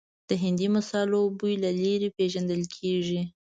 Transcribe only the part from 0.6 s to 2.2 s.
مسالو بوی له لرې